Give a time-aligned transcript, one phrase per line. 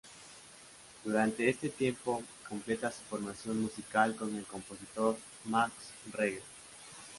[1.05, 5.75] Durante este tiempo, completa su formación musical con el compositor Max
[6.11, 6.41] Reger.